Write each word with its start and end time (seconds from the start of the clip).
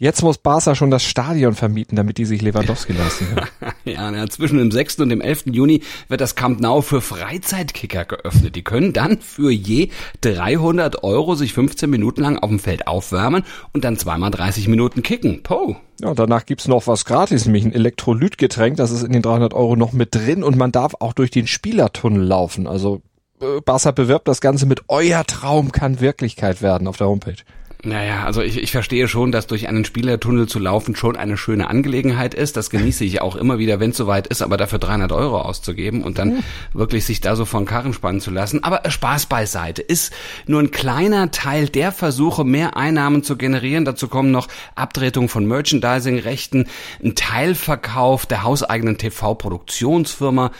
Jetzt 0.00 0.22
muss 0.22 0.38
Barca 0.38 0.76
schon 0.76 0.92
das 0.92 1.02
Stadion 1.02 1.54
vermieten, 1.54 1.96
damit 1.96 2.18
die 2.18 2.24
sich 2.24 2.40
Lewandowski 2.40 2.92
leisten 2.96 3.26
können. 3.34 3.72
ja, 3.84 4.08
na, 4.12 4.28
zwischen 4.28 4.58
dem 4.58 4.70
6. 4.70 5.00
und 5.00 5.08
dem 5.08 5.20
11. 5.20 5.46
Juni 5.46 5.82
wird 6.06 6.20
das 6.20 6.36
Camp 6.36 6.60
Nou 6.60 6.82
für 6.82 7.00
Freizeitkicker 7.00 8.04
geöffnet. 8.04 8.54
Die 8.54 8.62
können 8.62 8.92
dann 8.92 9.20
für 9.20 9.50
je 9.50 9.90
300 10.20 11.02
Euro 11.02 11.34
sich 11.34 11.52
15 11.52 11.90
Minuten 11.90 12.20
lang 12.20 12.38
auf 12.38 12.48
dem 12.48 12.60
Feld 12.60 12.86
aufwärmen 12.86 13.42
und 13.72 13.82
dann 13.82 13.96
zweimal 13.96 14.30
30 14.30 14.68
Minuten 14.68 15.02
kicken. 15.02 15.42
Po. 15.42 15.74
Ja, 16.00 16.14
danach 16.14 16.46
gibt's 16.46 16.68
noch 16.68 16.86
was 16.86 17.04
gratis, 17.04 17.46
nämlich 17.46 17.64
ein 17.64 17.72
Elektrolytgetränk. 17.72 18.76
Das 18.76 18.92
ist 18.92 19.02
in 19.02 19.10
den 19.10 19.22
300 19.22 19.52
Euro 19.52 19.74
noch 19.74 19.92
mit 19.92 20.14
drin 20.14 20.44
und 20.44 20.56
man 20.56 20.70
darf 20.70 20.94
auch 21.00 21.12
durch 21.12 21.32
den 21.32 21.48
Spielertunnel 21.48 22.22
laufen. 22.22 22.68
Also 22.68 23.02
äh, 23.40 23.60
Barca 23.64 23.90
bewirbt 23.90 24.28
das 24.28 24.40
Ganze 24.40 24.66
mit 24.66 24.82
Euer 24.86 25.24
Traum 25.24 25.72
kann 25.72 26.00
Wirklichkeit 26.00 26.62
werden 26.62 26.86
auf 26.86 26.96
der 26.96 27.08
Homepage. 27.08 27.42
Naja, 27.84 28.24
also 28.24 28.42
ich, 28.42 28.58
ich 28.58 28.72
verstehe 28.72 29.06
schon, 29.06 29.30
dass 29.30 29.46
durch 29.46 29.68
einen 29.68 29.84
Spielertunnel 29.84 30.48
zu 30.48 30.58
laufen 30.58 30.96
schon 30.96 31.16
eine 31.16 31.36
schöne 31.36 31.68
Angelegenheit 31.68 32.34
ist. 32.34 32.56
Das 32.56 32.70
genieße 32.70 33.04
ich 33.04 33.20
auch 33.22 33.36
immer 33.36 33.58
wieder, 33.58 33.78
wenn 33.78 33.90
es 33.90 33.96
soweit 33.96 34.26
ist, 34.26 34.42
aber 34.42 34.56
dafür 34.56 34.80
300 34.80 35.12
Euro 35.12 35.40
auszugeben 35.40 36.02
und 36.02 36.18
dann 36.18 36.42
wirklich 36.72 37.04
sich 37.04 37.20
da 37.20 37.36
so 37.36 37.44
von 37.44 37.66
Karren 37.66 37.92
spannen 37.92 38.20
zu 38.20 38.32
lassen. 38.32 38.64
Aber 38.64 38.90
Spaß 38.90 39.26
beiseite 39.26 39.80
ist 39.80 40.12
nur 40.46 40.60
ein 40.60 40.72
kleiner 40.72 41.30
Teil 41.30 41.68
der 41.68 41.92
Versuche, 41.92 42.44
mehr 42.44 42.76
Einnahmen 42.76 43.22
zu 43.22 43.36
generieren. 43.36 43.84
Dazu 43.84 44.08
kommen 44.08 44.32
noch 44.32 44.48
Abtretung 44.74 45.28
von 45.28 45.46
Merchandising-Rechten, 45.46 46.66
ein 47.04 47.14
Teilverkauf 47.14 48.26
der 48.26 48.42
hauseigenen 48.42 48.98
TV-Produktionsfirma 48.98 50.50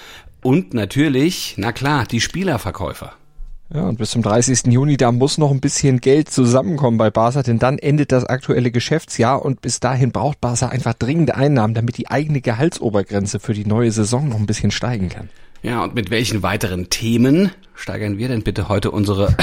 und 0.40 0.72
natürlich, 0.72 1.54
na 1.56 1.72
klar, 1.72 2.06
die 2.06 2.20
Spielerverkäufer. 2.20 3.14
Ja, 3.72 3.82
und 3.82 3.98
bis 3.98 4.12
zum 4.12 4.22
30. 4.22 4.72
Juni, 4.72 4.96
da 4.96 5.12
muss 5.12 5.36
noch 5.36 5.50
ein 5.50 5.60
bisschen 5.60 6.00
Geld 6.00 6.30
zusammenkommen 6.30 6.96
bei 6.96 7.10
Barca, 7.10 7.42
denn 7.42 7.58
dann 7.58 7.78
endet 7.78 8.12
das 8.12 8.24
aktuelle 8.24 8.70
Geschäftsjahr 8.70 9.44
und 9.44 9.60
bis 9.60 9.78
dahin 9.78 10.10
braucht 10.10 10.40
Barca 10.40 10.68
einfach 10.68 10.94
dringende 10.94 11.36
Einnahmen, 11.36 11.74
damit 11.74 11.98
die 11.98 12.10
eigene 12.10 12.40
Gehaltsobergrenze 12.40 13.40
für 13.40 13.52
die 13.52 13.66
neue 13.66 13.90
Saison 13.90 14.30
noch 14.30 14.36
ein 14.36 14.46
bisschen 14.46 14.70
steigen 14.70 15.10
kann. 15.10 15.28
Ja, 15.62 15.84
und 15.84 15.94
mit 15.94 16.10
welchen 16.10 16.42
weiteren 16.42 16.88
Themen 16.88 17.50
steigern 17.74 18.16
wir 18.16 18.28
denn 18.28 18.42
bitte 18.42 18.70
heute 18.70 18.90
unsere 18.90 19.36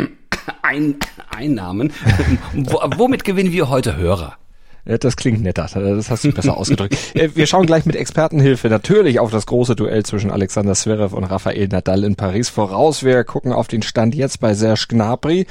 Ein 0.62 0.96
Einnahmen? 1.28 1.92
Womit 2.54 3.24
gewinnen 3.24 3.52
wir 3.52 3.68
heute 3.68 3.96
Hörer? 3.96 4.38
Das 4.86 5.16
klingt 5.16 5.42
netter, 5.42 5.68
das 5.74 6.10
hast 6.10 6.24
du 6.24 6.32
besser 6.32 6.56
ausgedrückt. 6.56 6.96
Äh, 7.14 7.30
wir 7.34 7.46
schauen 7.46 7.66
gleich 7.66 7.86
mit 7.86 7.96
Expertenhilfe 7.96 8.68
natürlich 8.68 9.18
auf 9.18 9.32
das 9.32 9.46
große 9.46 9.74
Duell 9.74 10.04
zwischen 10.04 10.30
Alexander 10.30 10.74
Zverev 10.74 11.14
und 11.14 11.24
Rafael 11.24 11.66
Nadal 11.66 12.04
in 12.04 12.14
Paris 12.14 12.48
voraus. 12.48 13.02
Wir 13.02 13.24
gucken 13.24 13.52
auf 13.52 13.66
den 13.66 13.82
Stand 13.82 14.14
jetzt 14.14 14.38
bei 14.38 14.54
Serge 14.54 14.86
Gnabry, 14.88 15.46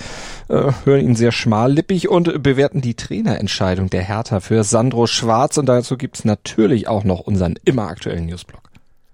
äh, 0.47 0.71
hören 0.85 1.01
ihn 1.01 1.15
sehr 1.15 1.33
schmallippig 1.33 2.07
und 2.07 2.41
bewerten 2.41 2.79
die 2.79 2.93
Trainerentscheidung 2.93 3.89
der 3.89 4.03
Hertha 4.03 4.39
für 4.39 4.63
Sandro 4.63 5.05
Schwarz. 5.05 5.57
Und 5.57 5.67
dazu 5.67 5.97
gibt's 5.97 6.23
natürlich 6.23 6.87
auch 6.87 7.03
noch 7.03 7.19
unseren 7.19 7.55
immer 7.65 7.87
aktuellen 7.87 8.27
Newsblog. 8.27 8.64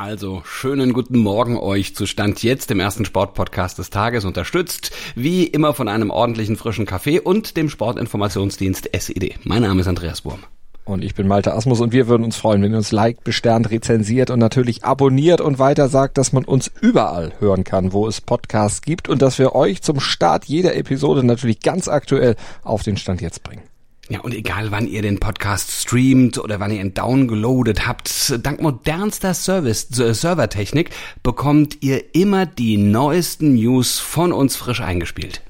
Also 0.02 0.42
schönen 0.46 0.94
guten 0.94 1.20
Morgen 1.20 1.60
euch 1.60 1.96
zu 1.96 2.08
Stand 2.08 2.42
jetzt, 2.42 2.72
dem 2.72 2.80
ersten 2.80 3.06
Sportpodcast 3.06 3.78
des 3.78 3.92
Tages, 3.92 4.26
unterstützt 4.26 4.92
wie 5.14 5.44
immer 5.44 5.76
von 5.76 5.88
einem 5.88 6.10
ordentlichen 6.10 6.56
frischen 6.56 6.88
Kaffee 6.88 7.20
und 7.20 7.56
dem 7.56 7.70
Sportinformationsdienst 7.70 8.96
SED. 8.96 9.36
Mein 9.44 9.62
Name 9.62 9.82
ist 9.82 9.88
Andreas 9.88 10.26
Wurm. 10.26 10.40
Und 10.86 11.04
ich 11.04 11.14
bin 11.14 11.28
Malte 11.28 11.54
Asmus 11.54 11.82
und 11.82 11.94
wir 11.94 12.08
würden 12.08 12.24
uns 12.24 12.36
freuen, 12.36 12.64
wenn 12.64 12.72
ihr 12.72 12.78
uns 12.78 12.92
liked, 12.92 13.24
besternt, 13.24 13.70
rezensiert 13.70 14.32
und 14.32 14.40
natürlich 14.40 14.84
abonniert 14.84 15.40
und 15.40 15.60
weiter 15.60 15.88
sagt, 15.88 16.18
dass 16.18 16.34
man 16.34 16.46
uns 16.46 16.72
überall 16.82 17.34
hören 17.38 17.64
kann, 17.64 17.94
wo 17.94 18.08
es 18.08 18.22
Podcasts 18.22 18.82
gibt 18.82 19.08
und 19.08 19.22
dass 19.22 19.38
wir 19.38 19.54
euch 19.54 19.84
zum 19.84 20.00
Start 20.00 20.46
jeder 20.46 20.76
Episode 20.76 21.24
natürlich 21.24 21.60
ganz 21.60 21.88
aktuell 21.88 22.38
auf 22.64 22.82
den 22.82 22.98
Stand 22.98 23.22
jetzt 23.22 23.44
bringen. 23.44 23.62
Ja, 24.12 24.20
und 24.20 24.34
egal 24.34 24.72
wann 24.72 24.88
ihr 24.88 25.02
den 25.02 25.22
Podcast 25.22 25.72
streamt 25.72 26.38
oder 26.38 26.60
wann 26.60 26.70
ihr 26.70 26.82
ihn 26.82 26.94
downgeloadet 26.94 27.88
habt, 27.88 28.34
dank 28.46 28.62
modernster 28.62 29.34
Service, 29.34 29.98
äh, 29.98 30.14
Servertechnik 30.14 30.90
bekommt 31.24 31.82
ihr 31.82 32.14
immer 32.14 32.46
die 32.46 32.76
neuesten 32.76 33.54
News 33.54 34.00
von 34.00 34.34
uns 34.34 34.58
frisch 34.58 34.82
eingespielt. 34.82 35.42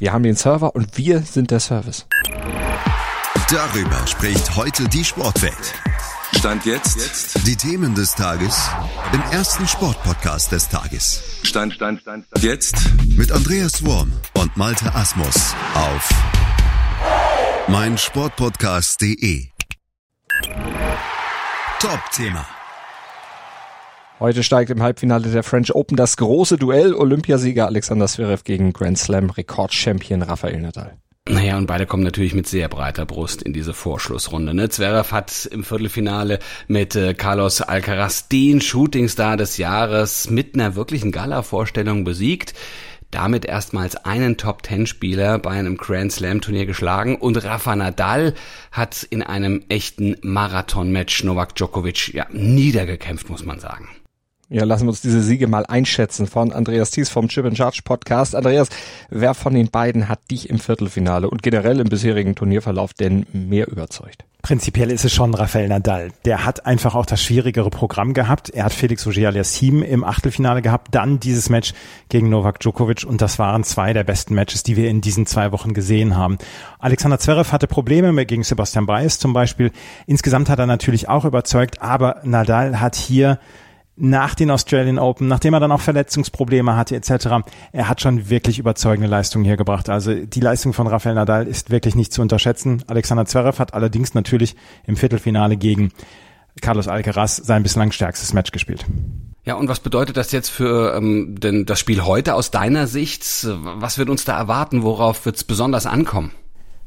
Wir 0.00 0.12
haben 0.12 0.24
den 0.24 0.34
Server 0.34 0.74
und 0.74 0.98
wir 0.98 1.20
sind 1.20 1.52
der 1.52 1.60
Service. 1.60 2.06
Darüber 3.48 4.04
spricht 4.08 4.56
heute 4.56 4.88
die 4.88 5.04
Sportwelt. 5.04 5.72
Stand 6.36 6.66
jetzt. 6.66 6.96
jetzt. 6.96 7.46
Die 7.46 7.54
Themen 7.54 7.94
des 7.94 8.16
Tages 8.16 8.68
im 9.12 9.22
ersten 9.30 9.68
Sportpodcast 9.68 10.50
des 10.50 10.68
Tages. 10.68 11.22
Stand, 11.44 11.74
Stand, 11.74 12.00
Stand, 12.00 12.26
Stand. 12.26 12.44
Jetzt 12.44 12.74
mit 13.16 13.30
Andreas 13.30 13.84
Worm 13.84 14.10
und 14.34 14.56
Malte 14.56 14.92
Asmus 14.92 15.54
auf 15.74 16.10
mein 17.68 17.96
Sportpodcast.de. 17.96 19.46
Top-Thema. 21.80 22.46
Heute 24.20 24.42
steigt 24.42 24.70
im 24.70 24.82
Halbfinale 24.82 25.28
der 25.28 25.42
French 25.42 25.74
Open 25.74 25.96
das 25.96 26.16
große 26.16 26.56
Duell 26.56 26.94
Olympiasieger 26.94 27.66
Alexander 27.66 28.06
Zverev 28.06 28.44
gegen 28.44 28.72
Grand 28.72 28.98
Slam 28.98 29.30
Rekordchampion 29.30 30.22
Rafael 30.22 30.60
Nadal. 30.60 30.96
Naja, 31.28 31.56
und 31.56 31.66
beide 31.66 31.86
kommen 31.86 32.02
natürlich 32.02 32.34
mit 32.34 32.48
sehr 32.48 32.68
breiter 32.68 33.06
Brust 33.06 33.42
in 33.42 33.52
diese 33.52 33.74
Vorschlussrunde. 33.74 34.54
Ne? 34.54 34.68
Zverev 34.68 35.12
hat 35.12 35.46
im 35.46 35.62
Viertelfinale 35.62 36.40
mit 36.66 36.96
äh, 36.96 37.14
Carlos 37.14 37.60
Alcaraz 37.60 38.28
den 38.28 38.60
Shootingstar 38.60 39.36
des 39.36 39.56
Jahres 39.56 40.28
mit 40.30 40.54
einer 40.54 40.74
wirklichen 40.74 41.12
Gala-Vorstellung 41.12 42.02
besiegt 42.02 42.54
damit 43.12 43.44
erstmals 43.44 43.94
einen 43.96 44.36
Top-10-Spieler 44.36 45.38
bei 45.38 45.50
einem 45.50 45.76
Grand 45.76 46.10
Slam-Turnier 46.10 46.66
geschlagen 46.66 47.16
und 47.16 47.36
Rafa 47.44 47.76
Nadal 47.76 48.34
hat 48.72 49.04
in 49.04 49.22
einem 49.22 49.62
echten 49.68 50.16
Marathon-Match 50.22 51.22
Novak 51.22 51.54
Djokovic 51.54 52.12
ja 52.12 52.26
niedergekämpft, 52.32 53.30
muss 53.30 53.44
man 53.44 53.60
sagen. 53.60 53.88
Ja, 54.52 54.64
lassen 54.64 54.84
wir 54.84 54.90
uns 54.90 55.00
diese 55.00 55.22
Siege 55.22 55.46
mal 55.46 55.64
einschätzen 55.64 56.26
von 56.26 56.52
Andreas 56.52 56.90
Thies 56.90 57.08
vom 57.08 57.28
Chip 57.28 57.46
and 57.46 57.56
Charge 57.56 57.80
Podcast. 57.82 58.36
Andreas, 58.36 58.68
wer 59.08 59.32
von 59.32 59.54
den 59.54 59.70
beiden 59.70 60.10
hat 60.10 60.30
dich 60.30 60.50
im 60.50 60.58
Viertelfinale 60.58 61.30
und 61.30 61.42
generell 61.42 61.80
im 61.80 61.88
bisherigen 61.88 62.34
Turnierverlauf 62.34 62.92
denn 62.92 63.24
mehr 63.32 63.66
überzeugt? 63.68 64.26
Prinzipiell 64.42 64.90
ist 64.90 65.06
es 65.06 65.12
schon 65.14 65.32
Rafael 65.32 65.68
Nadal. 65.68 66.10
Der 66.26 66.44
hat 66.44 66.66
einfach 66.66 66.94
auch 66.94 67.06
das 67.06 67.22
schwierigere 67.22 67.70
Programm 67.70 68.12
gehabt. 68.12 68.50
Er 68.50 68.64
hat 68.64 68.74
Felix 68.74 69.06
Auger-Aliassime 69.06 69.86
im 69.86 70.04
Achtelfinale 70.04 70.60
gehabt, 70.60 70.88
dann 70.94 71.18
dieses 71.18 71.48
Match 71.48 71.72
gegen 72.10 72.28
Novak 72.28 72.60
Djokovic 72.60 73.04
und 73.04 73.22
das 73.22 73.38
waren 73.38 73.64
zwei 73.64 73.94
der 73.94 74.04
besten 74.04 74.34
Matches, 74.34 74.64
die 74.64 74.76
wir 74.76 74.90
in 74.90 75.00
diesen 75.00 75.24
zwei 75.24 75.50
Wochen 75.52 75.72
gesehen 75.72 76.14
haben. 76.14 76.36
Alexander 76.78 77.18
Zverev 77.18 77.52
hatte 77.52 77.68
Probleme 77.68 78.26
gegen 78.26 78.42
Sebastian 78.42 78.84
Baez 78.84 79.18
zum 79.18 79.32
Beispiel. 79.32 79.72
Insgesamt 80.06 80.50
hat 80.50 80.58
er 80.58 80.66
natürlich 80.66 81.08
auch 81.08 81.24
überzeugt, 81.24 81.80
aber 81.80 82.20
Nadal 82.22 82.80
hat 82.80 82.96
hier 82.96 83.38
nach 83.96 84.34
den 84.34 84.50
Australian 84.50 84.98
Open, 84.98 85.28
nachdem 85.28 85.54
er 85.54 85.60
dann 85.60 85.72
auch 85.72 85.80
Verletzungsprobleme 85.80 86.76
hatte 86.76 86.96
etc., 86.96 87.44
er 87.72 87.88
hat 87.88 88.00
schon 88.00 88.30
wirklich 88.30 88.58
überzeugende 88.58 89.08
Leistungen 89.08 89.44
hier 89.44 89.56
gebracht. 89.56 89.88
Also 89.88 90.14
die 90.14 90.40
Leistung 90.40 90.72
von 90.72 90.86
Rafael 90.86 91.14
Nadal 91.14 91.46
ist 91.46 91.70
wirklich 91.70 91.94
nicht 91.94 92.12
zu 92.12 92.22
unterschätzen. 92.22 92.82
Alexander 92.86 93.26
Zverev 93.26 93.58
hat 93.58 93.74
allerdings 93.74 94.14
natürlich 94.14 94.56
im 94.86 94.96
Viertelfinale 94.96 95.56
gegen 95.56 95.92
Carlos 96.60 96.88
Alcaraz 96.88 97.36
sein 97.36 97.62
bislang 97.62 97.92
stärkstes 97.92 98.32
Match 98.32 98.50
gespielt. 98.50 98.84
Ja, 99.44 99.54
und 99.54 99.68
was 99.68 99.80
bedeutet 99.80 100.16
das 100.16 100.32
jetzt 100.32 100.50
für 100.50 100.94
ähm, 100.94 101.34
denn 101.38 101.66
das 101.66 101.80
Spiel 101.80 102.04
heute 102.04 102.34
aus 102.34 102.50
deiner 102.50 102.86
Sicht? 102.86 103.24
Was 103.44 103.98
wird 103.98 104.08
uns 104.08 104.24
da 104.24 104.38
erwarten? 104.38 104.82
Worauf 104.82 105.26
wird 105.26 105.36
es 105.36 105.44
besonders 105.44 105.86
ankommen? 105.86 106.30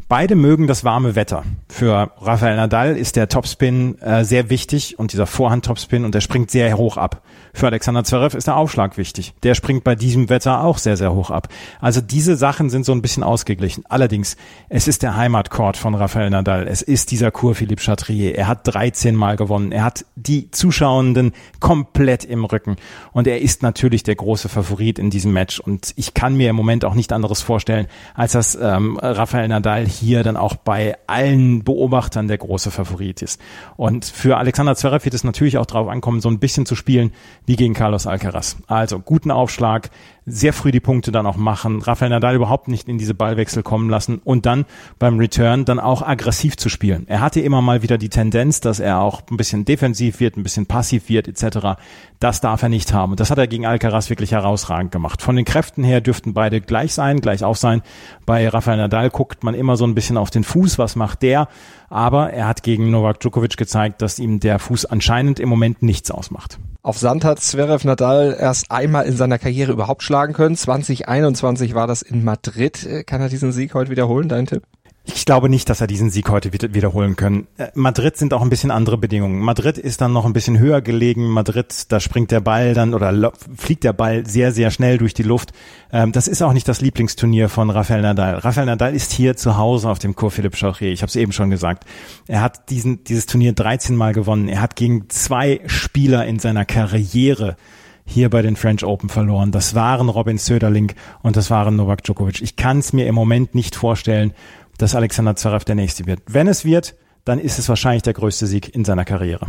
Beide 0.08 0.36
mögen 0.36 0.68
das 0.68 0.84
warme 0.84 1.16
Wetter. 1.16 1.44
Für 1.68 2.12
Rafael 2.22 2.58
Nadal 2.58 2.96
ist 2.96 3.16
der 3.16 3.28
Topspin 3.28 3.98
äh, 4.02 4.24
sehr 4.24 4.52
wichtig 4.52 5.00
und 5.00 5.14
dieser 5.14 5.26
Vorhand-Topspin 5.26 6.06
und 6.06 6.14
der 6.14 6.22
springt 6.22 6.52
sehr 6.52 6.78
hoch 6.78 6.98
ab. 6.98 7.24
Für 7.56 7.66
Alexander 7.66 8.04
Zverev 8.04 8.38
ist 8.38 8.46
der 8.46 8.56
Aufschlag 8.56 8.98
wichtig. 8.98 9.34
Der 9.42 9.56
springt 9.56 9.84
bei 9.84 9.96
diesem 9.96 10.30
Wetter 10.30 10.64
auch 10.64 10.78
sehr, 10.78 10.96
sehr 10.96 11.16
hoch 11.16 11.32
ab. 11.32 11.48
Also 11.82 12.02
diese 12.02 12.36
Sachen 12.36 12.70
sind 12.70 12.86
so 12.86 12.92
ein 12.92 13.02
bisschen 13.02 13.24
ausgeglichen. 13.24 13.84
Allerdings, 13.90 14.38
es 14.70 14.88
ist 14.88 15.02
der 15.02 15.16
Heimatcourt 15.16 15.76
von 15.76 15.96
Rafael 15.96 16.30
Nadal. 16.30 16.68
Es 16.68 16.84
ist 16.84 17.10
dieser 17.10 17.32
Kur 17.32 17.56
Philippe 17.56 17.82
Chatrier. 17.82 18.36
Er 18.36 18.48
hat 18.48 18.68
13 18.68 19.16
Mal 19.16 19.38
gewonnen. 19.38 19.72
Er 19.72 19.84
hat 19.84 20.06
die 20.16 20.52
Zuschauenden 20.52 21.34
komplett 21.60 22.26
im 22.26 22.46
Rücken. 22.46 22.76
Und 23.12 23.26
er 23.26 23.42
ist 23.42 23.64
natürlich 23.64 24.04
der 24.04 24.16
große 24.16 24.50
Favorit 24.50 25.00
in 25.00 25.10
diesem 25.10 25.34
Match. 25.34 25.60
Und 25.60 25.94
ich 25.96 26.14
kann 26.14 26.36
mir 26.36 26.52
im 26.52 26.56
Moment 26.56 26.86
auch 26.86 26.94
nicht 26.94 27.12
anderes 27.12 27.42
vorstellen, 27.42 27.88
als 28.14 28.34
dass 28.34 28.54
ähm, 28.54 29.00
Rafael 29.02 29.48
Nadal 29.48 29.88
hier 29.96 30.24
dann 30.24 30.38
auch 30.38 30.56
bei 30.56 30.98
allen 31.08 31.64
Beobachtern 31.64 32.28
der 32.28 32.38
große 32.38 32.72
Favorit 32.72 33.22
ist. 33.22 33.40
Und 33.78 34.06
für 34.06 34.38
Alexander 34.38 34.76
Zverev 34.76 35.06
wird 35.06 35.14
es 35.14 35.24
natürlich 35.24 35.58
auch 35.58 35.66
darauf 35.66 35.88
ankommen, 35.88 36.22
so 36.22 36.30
ein 36.30 36.40
bisschen 36.40 36.66
zu 36.66 36.76
spielen 36.76 37.12
wie 37.46 37.56
gegen 37.56 37.74
Carlos 37.74 38.08
Alcaraz. 38.08 38.58
Also 38.68 39.00
guten 39.00 39.32
Aufschlag, 39.32 39.90
sehr 40.26 40.54
früh 40.54 40.72
die 40.72 40.80
Punkte 40.80 41.12
dann 41.12 41.28
auch 41.28 41.38
machen, 41.38 41.82
Rafael 41.82 42.10
Nadal 42.10 42.36
überhaupt 42.36 42.68
nicht 42.68 42.90
in 42.90 42.98
diese 42.98 43.14
Ballwechsel 43.14 43.62
kommen 43.62 43.90
lassen 43.90 44.22
und 44.24 44.46
dann 44.46 44.66
beim 44.98 45.20
Return 45.20 45.66
dann 45.66 45.80
auch 45.80 46.02
aggressiv 46.02 46.58
zu 46.58 46.70
spielen. 46.70 47.06
Er 47.08 47.22
hatte 47.22 47.42
immer 47.42 47.62
mal 47.62 47.84
wieder 47.84 47.98
die 47.98 48.10
Tendenz, 48.10 48.60
dass 48.60 48.80
er 48.80 49.02
auch 49.02 49.22
ein 49.30 49.38
bisschen 49.38 49.66
defensiv 49.66 50.20
wird, 50.20 50.36
ein 50.36 50.44
bisschen 50.44 50.66
passiv 50.66 51.10
wird 51.10 51.28
etc. 51.28 51.80
Das 52.20 52.42
darf 52.42 52.64
er 52.64 52.70
nicht 52.70 52.92
haben. 52.92 53.12
Und 53.12 53.20
das 53.20 53.30
hat 53.30 53.38
er 53.38 53.48
gegen 53.48 53.68
Alcaraz 53.68 54.10
wirklich 54.10 54.32
herausragend 54.32 54.92
gemacht. 54.92 55.22
Von 55.22 55.36
den 55.36 55.46
Kräften 55.46 55.84
her 55.84 56.02
dürften 56.02 56.34
beide 56.34 56.60
gleich 56.60 56.94
sein, 56.94 57.22
gleich 57.22 57.44
auf 57.44 57.58
sein. 57.58 57.82
Bei 58.26 58.48
Rafael 58.50 58.78
Nadal 58.78 59.12
guckt 59.12 59.44
man 59.44 59.54
immer 59.54 59.78
so 59.78 59.86
ein 59.86 59.96
bisschen 59.96 60.18
auf 60.18 60.32
den 60.32 60.44
Fuß, 60.44 60.80
was 60.80 60.96
macht 60.96 61.22
der? 61.22 61.48
Aber 61.90 62.32
er 62.32 62.48
hat 62.48 62.64
gegen 62.64 62.90
Novak 62.90 63.20
Djokovic 63.20 63.58
gezeigt, 63.58 64.02
dass 64.02 64.18
ihm 64.18 64.40
der 64.40 64.58
Fuß 64.58 64.86
anscheinend 64.86 65.40
im 65.40 65.50
Moment 65.50 65.84
nichts 65.84 66.10
ausmacht. 66.10 66.60
Auf 66.86 67.00
Sand 67.00 67.26
hat 67.26 67.40
Zverev 67.40 67.84
Nadal 67.84 68.38
erst 68.40 68.70
einmal 68.70 69.08
in 69.08 69.18
seiner 69.18 69.40
Karriere 69.40 69.72
überhaupt 69.72 70.04
schlagen 70.04 70.34
können. 70.34 70.56
2021 70.56 71.74
war 71.74 71.88
das 71.88 72.04
in 72.04 72.24
Madrid. 72.24 73.08
Kann 73.08 73.22
er 73.22 73.28
diesen 73.28 73.52
Sieg 73.52 73.74
heute 73.74 73.90
wiederholen, 73.90 74.30
dein 74.30 74.46
Tipp? 74.46 74.62
Ich 75.08 75.26
glaube 75.26 75.50
nicht, 75.50 75.70
dass 75.70 75.82
er 75.82 75.88
diesen 75.88 76.10
Sieg 76.10 76.30
heute 76.30 76.52
wiederholen 76.52 77.16
können. 77.16 77.48
Äh, 77.58 77.68
Madrid 77.76 78.18
sind 78.18 78.34
auch 78.34 78.42
ein 78.42 78.50
bisschen 78.50 78.72
andere 78.72 78.98
Bedingungen. 78.98 79.40
Madrid 79.40 79.78
ist 79.78 80.02
dann 80.02 80.14
noch 80.14 80.26
ein 80.26 80.34
bisschen 80.34 80.58
höher 80.58 80.82
gelegen. 80.82 81.30
Madrid, 81.30 81.92
da 81.92 82.00
springt 82.00 82.32
der 82.32 82.40
Ball 82.40 82.74
dann 82.74 82.96
oder 82.96 83.32
fliegt 83.56 83.84
der 83.84 83.94
Ball 83.94 84.26
sehr, 84.26 84.52
sehr 84.52 84.72
schnell 84.72 84.98
durch 84.98 85.14
die 85.14 85.24
Luft. 85.24 85.52
Ähm, 85.92 86.12
das 86.12 86.28
ist 86.28 86.42
auch 86.42 86.54
nicht 86.54 86.68
das 86.68 86.82
Lieblingsturnier 86.82 87.50
von 87.50 87.70
Rafael 87.70 88.02
Nadal. 88.02 88.36
Rafael 88.40 88.66
Nadal 88.66 88.96
ist 88.96 89.12
hier 89.12 89.38
zu 89.38 89.58
Hause 89.58 89.90
auf 89.90 90.00
dem 90.00 90.16
Cours 90.16 90.34
Philippe 90.34 90.58
Chaurier. 90.58 90.92
Ich 90.92 91.04
habe 91.04 91.10
es 91.10 91.16
eben 91.16 91.32
schon 91.32 91.52
gesagt. 91.52 91.86
Er 92.28 92.42
hat 92.42 92.70
diesen, 92.72 93.04
dieses 93.04 93.28
Turnier 93.28 93.54
13 93.54 93.96
Mal 93.96 94.14
gewonnen. 94.14 94.48
Er 94.48 94.62
hat 94.62 94.76
gegen 94.76 95.08
zwei 95.10 95.62
Spieler 95.68 96.26
in 96.26 96.40
seiner 96.40 96.66
Karriere 96.66 97.58
hier 98.06 98.30
bei 98.30 98.42
den 98.42 98.56
French 98.56 98.84
Open 98.84 99.10
verloren. 99.10 99.52
Das 99.52 99.76
waren 99.76 100.10
Robin 100.10 100.38
Söderling 100.38 100.94
und 101.24 101.36
das 101.36 101.50
waren 101.50 101.76
Novak 101.76 102.04
Djokovic. 102.04 102.42
Ich 102.42 102.56
kann 102.56 102.80
es 102.80 102.94
mir 102.94 103.08
im 103.08 103.16
Moment 103.16 103.56
nicht 103.56 103.76
vorstellen, 103.76 104.34
dass 104.78 104.96
Alexander 104.96 105.36
Zverev 105.36 105.66
der 105.66 105.76
Nächste 105.76 106.06
wird. 106.06 106.22
Wenn 106.28 106.48
es 106.48 106.66
wird, 106.66 106.96
dann 107.24 107.40
ist 107.40 107.60
es 107.60 107.70
wahrscheinlich 107.70 108.04
der 108.04 108.14
größte 108.14 108.48
Sieg 108.48 108.74
in 108.74 108.86
seiner 108.86 109.06
Karriere. 109.06 109.48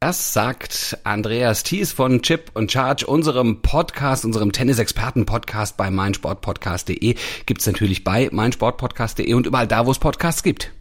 Das 0.00 0.32
sagt 0.32 0.96
Andreas 1.04 1.62
Thies 1.62 1.92
von 1.92 2.22
Chip 2.22 2.52
und 2.54 2.72
Charge, 2.72 3.06
unserem 3.06 3.60
Podcast, 3.60 4.24
unserem 4.24 4.50
Tennisexperten-Podcast 4.50 5.76
bei 5.76 5.90
meinsportpodcast.de. 5.90 7.16
Gibt's 7.44 7.66
natürlich 7.66 8.02
bei 8.02 8.30
meinsportpodcast.de 8.32 9.34
und 9.34 9.46
überall 9.46 9.66
da, 9.66 9.84
wo 9.84 9.90
es 9.90 9.98
Podcasts 9.98 10.42
gibt. 10.42 10.72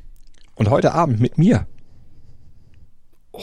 Und 0.55 0.69
heute 0.69 0.93
Abend 0.93 1.19
mit 1.19 1.37
mir. 1.37 1.67
Oh, 3.33 3.41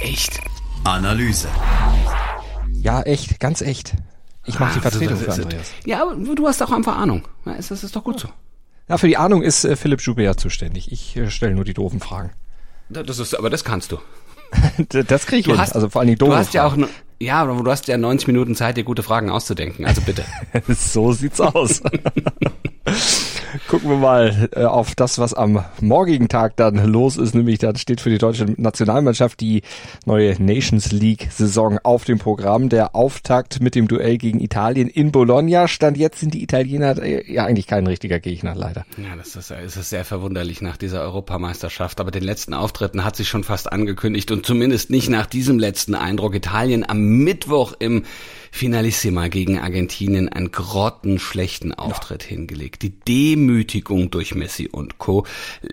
echt? 0.00 0.40
Analyse. 0.84 1.48
Ja, 2.70 3.02
echt, 3.02 3.40
ganz 3.40 3.62
echt. 3.62 3.94
Ich 4.44 4.60
mache 4.60 4.74
die 4.74 4.78
ah, 4.78 4.90
Vertretung 4.90 5.16
für 5.16 5.32
Andreas. 5.32 5.72
Ja, 5.84 6.02
aber 6.02 6.14
du 6.14 6.46
hast 6.46 6.62
auch 6.62 6.70
einfach 6.70 6.96
Ahnung. 6.96 7.26
Das 7.44 7.70
ist 7.70 7.96
doch 7.96 8.04
gut 8.04 8.20
so. 8.20 8.28
Ja, 8.88 8.98
für 8.98 9.08
die 9.08 9.16
Ahnung 9.16 9.42
ist 9.42 9.64
äh, 9.64 9.76
Philipp 9.76 10.00
Joubert 10.02 10.38
zuständig. 10.38 10.92
Ich 10.92 11.16
äh, 11.16 11.30
stelle 11.30 11.54
nur 11.54 11.64
die 11.64 11.74
doofen 11.74 12.00
Fragen. 12.00 12.32
Das 12.88 13.18
ist, 13.18 13.34
aber 13.34 13.50
das 13.50 13.64
kannst 13.64 13.92
du. 13.92 13.98
das 15.08 15.26
krieg 15.26 15.40
ich 15.40 15.44
du 15.46 15.52
hin. 15.52 15.60
Hast, 15.60 15.74
also 15.74 15.88
vor 15.88 16.00
allem 16.00 16.10
die 16.10 16.16
doofen 16.16 16.32
Du 16.32 16.36
hast 16.36 16.52
Fragen. 16.52 16.82
ja 16.82 16.86
auch, 16.86 16.90
ja, 17.18 17.42
aber 17.42 17.62
du 17.62 17.70
hast 17.70 17.88
ja 17.88 17.96
90 17.96 18.26
Minuten 18.26 18.54
Zeit, 18.54 18.76
dir 18.76 18.84
gute 18.84 19.02
Fragen 19.02 19.30
auszudenken. 19.30 19.86
Also 19.86 20.02
bitte. 20.02 20.24
so 20.68 21.12
sieht's 21.12 21.40
aus. 21.40 21.80
Gucken 23.68 23.90
wir 23.90 23.96
mal 23.96 24.48
äh, 24.52 24.64
auf 24.64 24.94
das, 24.94 25.18
was 25.18 25.34
am 25.34 25.64
morgigen 25.80 26.28
Tag 26.28 26.56
dann 26.56 26.76
los 26.84 27.16
ist. 27.16 27.34
Nämlich 27.34 27.58
dann 27.58 27.76
steht 27.76 28.00
für 28.00 28.10
die 28.10 28.18
deutsche 28.18 28.46
Nationalmannschaft 28.56 29.40
die 29.40 29.62
neue 30.06 30.40
Nations 30.42 30.92
League 30.92 31.28
Saison 31.30 31.78
auf 31.82 32.04
dem 32.04 32.18
Programm. 32.18 32.68
Der 32.68 32.94
Auftakt 32.94 33.60
mit 33.60 33.74
dem 33.74 33.88
Duell 33.88 34.18
gegen 34.18 34.40
Italien 34.40 34.88
in 34.88 35.12
Bologna. 35.12 35.68
Stand 35.68 35.96
jetzt 35.96 36.20
sind 36.20 36.34
die 36.34 36.42
Italiener 36.42 37.00
äh, 37.02 37.32
ja 37.32 37.44
eigentlich 37.44 37.66
kein 37.66 37.86
richtiger 37.86 38.20
Gegner, 38.20 38.54
leider. 38.54 38.84
Ja, 38.96 39.16
das 39.16 39.36
ist, 39.36 39.50
das 39.50 39.76
ist 39.76 39.90
sehr 39.90 40.04
verwunderlich 40.04 40.60
nach 40.60 40.76
dieser 40.76 41.02
Europameisterschaft. 41.02 42.00
Aber 42.00 42.10
den 42.10 42.24
letzten 42.24 42.54
Auftritten 42.54 43.04
hat 43.04 43.16
sich 43.16 43.28
schon 43.28 43.44
fast 43.44 43.72
angekündigt 43.72 44.30
und 44.30 44.44
zumindest 44.44 44.90
nicht 44.90 45.08
nach 45.08 45.26
diesem 45.26 45.58
letzten 45.58 45.94
Eindruck. 45.94 46.34
Italien 46.34 46.88
am 46.88 47.00
Mittwoch 47.00 47.74
im 47.78 48.04
Finalissima 48.54 49.26
gegen 49.26 49.58
Argentinien 49.58 50.28
einen 50.28 50.52
grottenschlechten 50.52 51.74
Auftritt 51.74 52.22
ja. 52.22 52.28
hingelegt. 52.28 52.82
Die 52.82 52.90
Demütigung 52.90 54.12
durch 54.12 54.36
Messi 54.36 54.68
und 54.70 54.98
Co. 54.98 55.26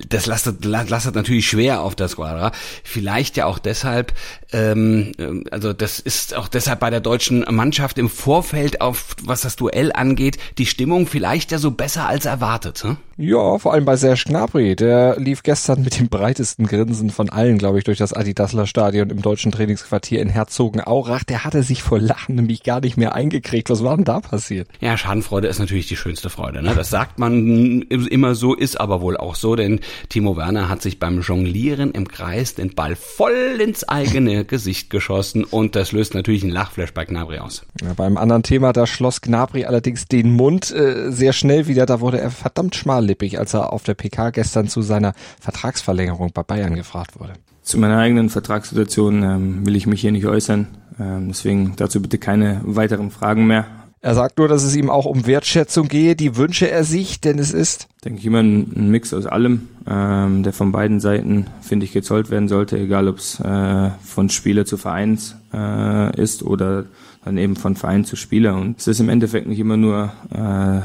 Das 0.09 0.25
lastet, 0.25 0.65
lastet 0.65 1.13
natürlich 1.13 1.47
schwer 1.47 1.83
auf 1.83 1.93
das 1.93 2.13
Squadra. 2.13 2.51
Vielleicht 2.83 3.37
ja 3.37 3.45
auch 3.45 3.59
deshalb, 3.59 4.13
ähm, 4.51 5.11
also 5.51 5.73
das 5.73 5.99
ist 5.99 6.35
auch 6.35 6.47
deshalb 6.47 6.79
bei 6.79 6.89
der 6.89 7.01
deutschen 7.01 7.45
Mannschaft 7.51 7.99
im 7.99 8.09
Vorfeld 8.09 8.81
auf, 8.81 9.15
was 9.21 9.41
das 9.41 9.57
Duell 9.57 9.91
angeht, 9.93 10.39
die 10.57 10.65
Stimmung 10.65 11.05
vielleicht 11.05 11.51
ja 11.51 11.59
so 11.59 11.69
besser 11.69 12.07
als 12.07 12.25
erwartet. 12.25 12.83
Hm? 12.83 12.97
Ja, 13.21 13.59
vor 13.59 13.73
allem 13.73 13.85
bei 13.85 13.97
Serge 13.97 14.23
Gnabry. 14.25 14.75
Der 14.75 15.15
lief 15.19 15.43
gestern 15.43 15.83
mit 15.83 15.99
dem 15.99 16.09
breitesten 16.09 16.65
Grinsen 16.65 17.11
von 17.11 17.29
allen, 17.29 17.59
glaube 17.59 17.77
ich, 17.77 17.83
durch 17.83 17.99
das 17.99 18.13
Adidasler 18.13 18.65
Stadion 18.65 19.11
im 19.11 19.21
deutschen 19.21 19.51
Trainingsquartier 19.51 20.23
in 20.23 20.29
Herzogenaurach. 20.29 21.23
Der 21.23 21.43
hatte 21.43 21.61
sich 21.61 21.83
vor 21.83 21.99
Lachen 21.99 22.33
nämlich 22.33 22.63
gar 22.63 22.81
nicht 22.81 22.97
mehr 22.97 23.13
eingekriegt. 23.13 23.69
Was 23.69 23.83
war 23.83 23.95
denn 23.95 24.05
da 24.05 24.21
passiert? 24.21 24.69
Ja, 24.79 24.97
Schadenfreude 24.97 25.47
ist 25.47 25.59
natürlich 25.59 25.87
die 25.87 25.97
schönste 25.97 26.31
Freude. 26.31 26.63
Ne? 26.63 26.73
Das 26.75 26.89
sagt 26.89 27.19
man 27.19 27.83
immer 27.83 28.33
so, 28.33 28.55
ist 28.55 28.81
aber 28.81 29.01
wohl 29.01 29.17
auch 29.17 29.35
so, 29.35 29.55
denn 29.55 29.81
Timo 30.09 30.35
Werner 30.35 30.67
hat 30.67 30.81
sich 30.81 30.97
beim 30.97 31.21
Jonglieren 31.21 31.91
im 31.91 32.07
Kreis 32.07 32.55
den 32.55 32.73
Ball 32.73 32.95
voll 32.95 33.59
ins 33.61 33.87
eigene 33.87 34.45
Gesicht 34.51 34.89
geschossen 34.89 35.43
und 35.43 35.75
das 35.75 35.91
löst 35.91 36.15
natürlich 36.15 36.41
einen 36.41 36.53
Lachflash 36.53 36.95
bei 36.95 37.05
Gnabry 37.05 37.37
aus. 37.37 37.67
Ja, 37.83 37.93
beim 37.93 38.17
anderen 38.17 38.41
Thema, 38.41 38.73
da 38.73 38.87
schloss 38.87 39.21
Gnabry 39.21 39.65
allerdings 39.65 40.07
den 40.07 40.31
Mund 40.31 40.71
äh, 40.71 41.11
sehr 41.11 41.33
schnell 41.33 41.67
wieder. 41.67 41.85
Da 41.85 42.01
wurde 42.01 42.19
er 42.19 42.31
verdammt 42.31 42.75
schmallippig, 43.11 43.39
als 43.39 43.53
er 43.53 43.73
auf 43.73 43.83
der 43.83 43.93
PK 43.93 44.31
gestern 44.31 44.67
zu 44.67 44.81
seiner 44.81 45.13
Vertragsverlängerung 45.39 46.31
bei 46.33 46.43
Bayern 46.43 46.75
gefragt 46.75 47.19
wurde. 47.19 47.33
Zu 47.61 47.77
meiner 47.77 47.97
eigenen 47.97 48.29
Vertragssituation 48.29 49.23
ähm, 49.23 49.65
will 49.65 49.75
ich 49.75 49.85
mich 49.85 50.01
hier 50.01 50.11
nicht 50.11 50.25
äußern. 50.25 50.67
Ähm, 50.99 51.27
deswegen 51.27 51.73
dazu 51.75 52.01
bitte 52.01 52.17
keine 52.17 52.61
weiteren 52.63 53.11
Fragen 53.11 53.45
mehr. 53.47 53.65
Er 54.03 54.15
sagt 54.15 54.39
nur, 54.39 54.47
dass 54.47 54.63
es 54.63 54.75
ihm 54.75 54.89
auch 54.89 55.05
um 55.05 55.27
Wertschätzung 55.27 55.87
gehe, 55.87 56.15
die 56.15 56.35
wünsche 56.35 56.71
er 56.71 56.83
sich, 56.83 57.21
denn 57.21 57.37
es 57.37 57.53
ist, 57.53 57.87
denke 58.03 58.17
ich, 58.17 58.25
immer 58.25 58.39
ein, 58.39 58.71
ein 58.75 58.89
Mix 58.89 59.13
aus 59.13 59.27
allem, 59.27 59.67
ähm, 59.87 60.41
der 60.41 60.53
von 60.53 60.71
beiden 60.71 60.99
Seiten, 60.99 61.45
finde 61.61 61.85
ich, 61.85 61.91
gezollt 61.91 62.31
werden 62.31 62.47
sollte, 62.47 62.79
egal 62.79 63.07
ob 63.07 63.19
es 63.19 63.39
äh, 63.39 63.91
von 64.03 64.29
Spieler 64.29 64.65
zu 64.65 64.77
Vereins 64.77 65.35
äh, 65.53 66.19
ist 66.19 66.41
oder 66.41 66.85
dann 67.23 67.37
eben 67.37 67.55
von 67.55 67.75
Verein 67.75 68.03
zu 68.03 68.15
Spieler. 68.15 68.55
Und 68.55 68.79
es 68.79 68.87
ist 68.87 68.99
im 68.99 69.09
Endeffekt 69.09 69.45
nicht 69.45 69.59
immer 69.59 69.77
nur 69.77 70.11
äh, 70.33 70.81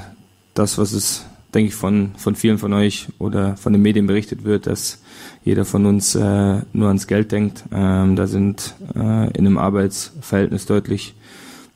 das, 0.56 0.78
was 0.78 0.92
es, 0.92 1.24
denke 1.56 1.70
ich, 1.70 1.74
von, 1.74 2.10
von 2.18 2.36
vielen 2.36 2.58
von 2.58 2.74
euch 2.74 3.08
oder 3.18 3.56
von 3.56 3.72
den 3.72 3.80
Medien 3.80 4.06
berichtet 4.06 4.44
wird, 4.44 4.66
dass 4.66 5.02
jeder 5.42 5.64
von 5.64 5.86
uns 5.86 6.14
äh, 6.14 6.60
nur 6.72 6.88
ans 6.88 7.06
Geld 7.06 7.32
denkt. 7.32 7.64
Ähm, 7.72 8.14
da 8.14 8.26
sind 8.26 8.74
äh, 8.94 9.30
in 9.30 9.46
einem 9.46 9.56
Arbeitsverhältnis 9.56 10.66
deutlich, 10.66 11.14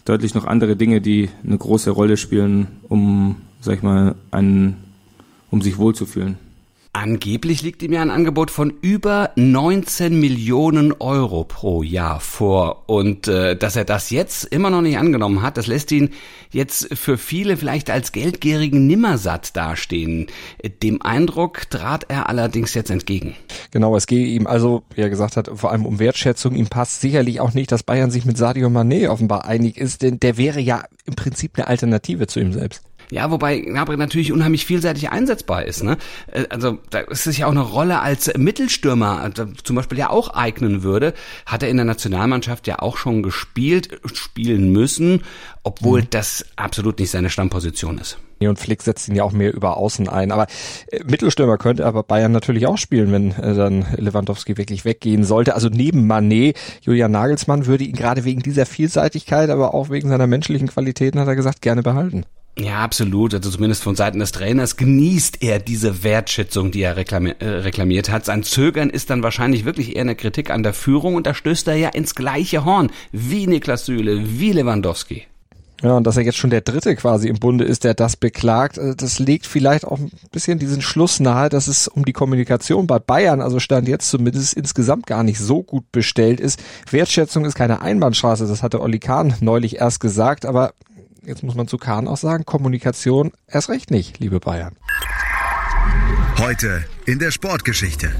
deutlich 0.05 0.35
noch 0.35 0.45
andere 0.45 0.77
Dinge, 0.77 1.01
die 1.01 1.31
eine 1.45 1.57
große 1.57 1.91
Rolle 1.91 2.19
spielen, 2.19 2.67
um, 2.91 3.37
sag 3.63 3.77
ich 3.77 3.83
mal, 3.83 4.17
einen, 4.31 4.77
um 5.51 5.63
sich 5.63 5.79
wohlzufühlen. 5.79 6.37
Angeblich 7.03 7.63
liegt 7.63 7.83
ihm 7.83 7.95
ja 7.95 8.03
ein 8.03 8.11
Angebot 8.11 8.51
von 8.51 8.75
über 8.83 9.31
19 9.35 10.21
Millionen 10.21 10.93
Euro 10.93 11.45
pro 11.45 11.83
Jahr 11.83 12.21
vor. 12.21 12.83
Und 12.91 13.27
äh, 13.27 13.57
dass 13.57 13.75
er 13.75 13.87
das 13.87 14.11
jetzt 14.11 14.45
immer 14.45 14.69
noch 14.69 14.83
nicht 14.83 14.99
angenommen 14.99 15.41
hat, 15.41 15.57
das 15.57 15.67
lässt 15.67 15.93
ihn 15.93 16.11
jetzt 16.51 16.95
für 16.95 17.17
viele 17.17 17.57
vielleicht 17.57 17.89
als 17.89 18.13
geldgierigen 18.13 18.87
Nimmersatt 18.87 19.57
dastehen. 19.57 20.27
Dem 20.83 21.01
Eindruck 21.01 21.71
trat 21.71 22.05
er 22.09 22.29
allerdings 22.29 22.75
jetzt 22.75 22.91
entgegen. 22.91 23.35
Genau, 23.71 23.97
es 23.97 24.07
gehe 24.07 24.27
ihm 24.27 24.47
also, 24.47 24.83
wie 24.95 25.01
er 25.01 25.09
gesagt 25.09 25.39
hat, 25.39 25.49
vor 25.55 25.73
allem 25.73 25.87
um 25.87 26.01
Wertschätzung. 26.01 26.55
Ihm 26.55 26.67
passt 26.67 27.01
sicherlich 27.01 27.41
auch 27.41 27.55
nicht, 27.55 27.73
dass 27.73 27.83
Bayern 27.83 28.11
sich 28.11 28.27
mit 28.27 28.37
Sadio 28.37 28.69
Mané 28.69 29.09
offenbar 29.09 29.47
einig 29.47 29.79
ist, 29.79 30.03
denn 30.03 30.21
der 30.21 30.37
wäre 30.37 30.61
ja 30.61 30.85
im 31.07 31.15
Prinzip 31.15 31.53
eine 31.57 31.67
Alternative 31.67 32.27
zu 32.27 32.41
ihm 32.41 32.53
selbst. 32.53 32.90
Ja, 33.11 33.31
wobei 33.31 33.59
Gnabry 33.59 33.97
natürlich 33.97 34.33
unheimlich 34.33 34.65
vielseitig 34.65 35.11
einsetzbar 35.11 35.65
ist. 35.65 35.83
Ne? 35.83 35.97
Äh, 36.33 36.45
also 36.51 36.79
da 36.91 37.01
ist 37.01 37.27
es 37.27 37.37
ja 37.37 37.47
auch 37.47 37.51
eine 37.51 37.61
Rolle 37.61 38.01
als 38.01 38.31
Mittelstürmer, 38.37 39.21
also 39.21 39.47
zum 39.65 39.77
Beispiel 39.77 39.99
ja 39.99 40.11
auch 40.11 40.29
eignen 40.31 40.83
würde. 40.83 41.15
Hat 41.47 41.63
er 41.63 41.69
in 41.69 41.77
der 41.77 41.87
Nationalmannschaft 41.87 42.67
ja 42.67 42.79
auch 42.79 42.97
schon 42.97 43.23
gespielt, 43.23 44.01
spielen 44.15 44.73
müssen, 44.73 45.23
obwohl 45.65 46.03
mhm. 46.03 46.11
das 46.11 46.45
absolut 46.57 46.99
nicht 46.99 47.11
seine 47.11 47.31
Stammposition 47.31 47.99
ist. 47.99 48.19
Und 48.49 48.59
Flick 48.59 48.81
setzt 48.81 49.07
ihn 49.09 49.15
ja 49.15 49.25
auch 49.25 49.33
mehr 49.33 49.53
über 49.53 49.77
Außen 49.77 50.09
ein. 50.09 50.33
Aber 50.33 50.47
äh, 50.91 51.05
Mittelstürmer 51.05 51.59
könnte 51.59 51.85
aber 51.85 52.03
Bayern 52.03 52.33
natürlich 52.33 52.67
auch 52.67 52.79
spielen, 52.79 53.13
wenn 53.13 53.33
äh, 53.33 53.55
dann 53.55 53.87
Lewandowski 53.97 54.57
wirklich 54.57 54.85
weggehen 54.85 55.25
sollte. 55.25 55.55
Also 55.55 55.69
neben 55.69 56.07
Manet, 56.07 56.57
Julian 56.81 57.11
Nagelsmann 57.11 57.67
würde 57.67 57.85
ihn 57.85 57.97
gerade 57.97 58.25
wegen 58.25 58.41
dieser 58.41 58.65
Vielseitigkeit, 58.65 59.51
aber 59.51 59.75
auch 59.75 59.91
wegen 59.91 60.09
seiner 60.09 60.27
menschlichen 60.27 60.69
Qualitäten, 60.69 61.21
hat 61.21 61.29
er 61.29 61.37
gesagt, 61.37 61.61
gerne 61.61 61.83
behalten. 61.83 62.25
Ja, 62.59 62.81
absolut. 62.81 63.33
Also 63.33 63.51
zumindest 63.51 63.83
von 63.83 63.97
Seiten 63.97 64.19
des 64.19 64.33
Trainers 64.33 64.77
genießt 64.77 65.43
er 65.43 65.61
diese 65.61 66.03
Wertschätzung, 66.03 66.71
die 66.71 66.83
er 66.83 66.97
reklami 66.97 67.35
äh, 67.39 67.47
reklamiert 67.47 68.11
hat. 68.11 68.25
Sein 68.25 68.43
Zögern 68.43 68.91
ist 68.91 69.11
dann 69.11 69.23
wahrscheinlich 69.23 69.65
wirklich 69.65 69.97
eher 69.97 70.03
eine 70.03 70.17
Kritik 70.17 70.51
an 70.51 70.63
der 70.63 70.75
Führung 70.75 71.15
und 71.15 71.27
da 71.27 71.35
stößt 71.35 71.69
er 71.69 71.77
ja 71.77 71.89
ins 71.91 72.15
gleiche 72.15 72.65
Horn, 72.65 72.91
wie 73.13 73.47
Niklas 73.47 73.87
Süle, 73.87 74.39
wie 74.39 74.53
Lewandowski. 74.53 75.27
Ja, 75.83 75.97
und 75.97 76.07
dass 76.07 76.19
er 76.19 76.25
jetzt 76.25 76.37
schon 76.37 76.51
der 76.51 76.61
Dritte 76.61 76.95
quasi 76.95 77.29
im 77.29 77.39
Bunde 77.39 77.65
ist, 77.65 77.85
der 77.85 77.95
das 77.95 78.17
beklagt, 78.17 78.77
äh, 78.77 78.95
das 78.95 79.19
legt 79.19 79.47
vielleicht 79.47 79.87
auch 79.87 79.99
ein 79.99 80.11
bisschen 80.31 80.59
diesen 80.59 80.83
Schluss 80.83 81.21
nahe, 81.21 81.49
dass 81.49 81.69
es 81.69 81.89
um 81.89 82.05
die 82.05 82.13
Kommunikation 82.13 82.87
bei 82.87 82.99
Bayern, 82.99 83.41
also 83.41 83.59
Stand 83.61 83.89
jetzt 83.89 84.11
zumindest 84.11 84.53
insgesamt 84.55 85.07
gar 85.07 85.23
nicht 85.23 85.39
so 85.39 85.63
gut 85.63 85.91
bestellt 85.93 86.41
ist. 86.41 86.61
Wertschätzung 86.91 87.47
ist 87.47 87.55
keine 87.55 87.81
Einbahnstraße, 87.81 88.47
das 88.47 88.63
hatte 88.63 88.81
Olli 88.81 88.99
Kahn 88.99 89.35
neulich 89.41 89.77
erst 89.77 90.01
gesagt, 90.01 90.45
aber 90.45 90.75
jetzt 91.25 91.43
muss 91.43 91.55
man 91.55 91.69
zu 91.69 91.77
Kahn 91.77 92.09
auch 92.09 92.17
sagen, 92.17 92.45
Kommunikation 92.45 93.33
erst 93.47 93.69
recht 93.69 93.91
nicht, 93.91 94.19
liebe 94.19 94.41
Bayern. 94.41 94.77
Heute 96.39 96.85
in 97.05 97.19
der 97.19 97.33
Sportgeschichte. 97.33 98.11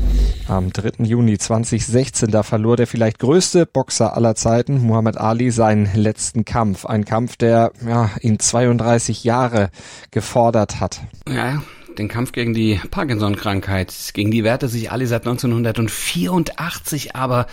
Am 0.47 0.73
3. 0.73 1.05
Juni 1.05 1.39
2016, 1.39 2.31
da 2.31 2.43
verlor 2.43 2.77
der 2.77 2.87
vielleicht 2.87 3.19
größte 3.19 3.65
Boxer 3.65 4.15
aller 4.15 4.35
Zeiten, 4.35 4.83
Muhammad 4.83 5.17
Ali, 5.17 5.51
seinen 5.51 5.89
letzten 5.95 6.45
Kampf. 6.45 6.85
Ein 6.85 7.05
Kampf, 7.05 7.37
der 7.37 7.73
ja, 7.87 8.11
ihn 8.21 8.39
32 8.39 9.25
Jahre 9.25 9.71
gefordert 10.11 10.81
hat. 10.81 11.01
Ja, 11.29 11.63
den 11.97 12.09
Kampf 12.09 12.33
gegen 12.33 12.53
die 12.53 12.81
Parkinson-Krankheit. 12.91 13.95
Gegen 14.13 14.31
die 14.31 14.45
wehrte 14.45 14.69
sich 14.69 14.93
Ali 14.93 15.07
seit 15.07 15.27
1984, 15.27 17.17
aber 17.17 17.47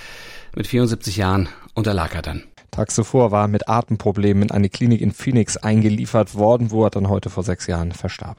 mit 0.55 0.67
74 0.67 1.17
Jahren 1.17 1.49
unterlag 1.75 2.13
er 2.15 2.23
dann. 2.23 2.43
Tags 2.77 2.93
zuvor 2.93 3.31
war 3.31 3.45
er 3.45 3.47
mit 3.47 3.67
Atemproblemen 3.67 4.43
in 4.43 4.51
eine 4.51 4.69
Klinik 4.69 5.01
in 5.01 5.11
Phoenix 5.11 5.57
eingeliefert 5.57 6.35
worden, 6.35 6.69
wo 6.69 6.83
er 6.83 6.91
dann 6.91 7.09
heute 7.09 7.31
vor 7.31 7.41
sechs 7.41 7.65
Jahren 7.65 7.91
verstarb. 7.91 8.37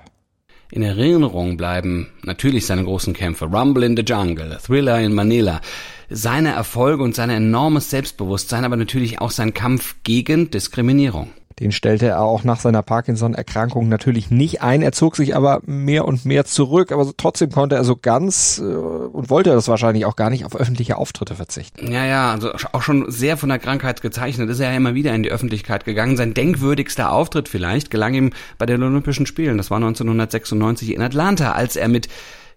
In 0.70 0.82
Erinnerung 0.82 1.56
bleiben 1.56 2.06
natürlich 2.22 2.64
seine 2.64 2.84
großen 2.84 3.14
Kämpfe, 3.14 3.46
Rumble 3.46 3.82
in 3.82 3.96
the 3.96 4.04
Jungle, 4.06 4.56
Thriller 4.64 5.00
in 5.00 5.12
Manila, 5.12 5.60
seine 6.08 6.50
Erfolge 6.50 7.02
und 7.02 7.16
sein 7.16 7.30
enormes 7.30 7.90
Selbstbewusstsein, 7.90 8.64
aber 8.64 8.76
natürlich 8.76 9.20
auch 9.20 9.32
sein 9.32 9.54
Kampf 9.54 9.96
gegen 10.04 10.52
Diskriminierung. 10.52 11.30
Den 11.60 11.72
stellte 11.72 12.06
er 12.06 12.20
auch 12.20 12.44
nach 12.44 12.60
seiner 12.60 12.82
Parkinson-Erkrankung 12.82 13.88
natürlich 13.88 14.30
nicht 14.30 14.62
ein. 14.62 14.82
Er 14.82 14.92
zog 14.92 15.16
sich 15.16 15.34
aber 15.34 15.60
mehr 15.66 16.06
und 16.06 16.24
mehr 16.24 16.44
zurück, 16.44 16.92
aber 16.92 17.10
trotzdem 17.16 17.50
konnte 17.50 17.74
er 17.74 17.84
so 17.84 17.96
ganz 17.96 18.58
äh, 18.58 18.62
und 18.62 19.30
wollte 19.30 19.50
das 19.50 19.68
wahrscheinlich 19.68 20.04
auch 20.04 20.16
gar 20.16 20.30
nicht 20.30 20.44
auf 20.44 20.54
öffentliche 20.54 20.96
Auftritte 20.96 21.34
verzichten. 21.34 21.90
Ja, 21.90 22.04
ja, 22.04 22.30
also 22.30 22.52
auch 22.72 22.82
schon 22.82 23.10
sehr 23.10 23.36
von 23.36 23.48
der 23.48 23.58
Krankheit 23.58 24.02
gezeichnet 24.02 24.48
ist 24.50 24.60
er 24.60 24.70
ja 24.70 24.76
immer 24.76 24.94
wieder 24.94 25.14
in 25.14 25.22
die 25.22 25.30
Öffentlichkeit 25.30 25.84
gegangen. 25.84 26.16
Sein 26.16 26.34
denkwürdigster 26.34 27.10
Auftritt 27.12 27.48
vielleicht 27.48 27.90
gelang 27.90 28.14
ihm 28.14 28.32
bei 28.58 28.66
den 28.66 28.82
Olympischen 28.82 29.26
Spielen. 29.26 29.58
Das 29.58 29.70
war 29.70 29.76
1996 29.78 30.94
in 30.94 31.02
Atlanta, 31.02 31.52
als 31.52 31.76
er 31.76 31.88
mit 31.88 32.08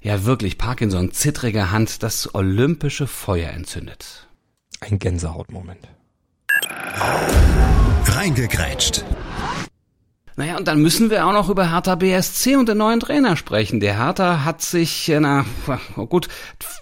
ja 0.01 0.25
wirklich 0.25 0.57
Parkinson 0.57 1.11
zittriger 1.11 1.71
Hand 1.71 2.03
das 2.03 2.33
olympische 2.33 3.07
Feuer 3.07 3.49
entzündet. 3.51 4.27
Ein 4.79 4.99
Gänsehautmoment. 4.99 5.87
Reingekrätscht. 8.13 9.05
Naja, 10.35 10.57
und 10.57 10.67
dann 10.67 10.81
müssen 10.81 11.09
wir 11.09 11.25
auch 11.25 11.33
noch 11.33 11.49
über 11.49 11.71
Hertha 11.71 11.95
BSC 11.95 12.55
und 12.55 12.67
den 12.67 12.77
neuen 12.77 12.99
Trainer 12.99 13.37
sprechen. 13.37 13.79
Der 13.79 13.97
Hertha 13.97 14.43
hat 14.43 14.61
sich, 14.61 15.11
na 15.19 15.45
oh 15.95 16.05
gut, 16.05 16.27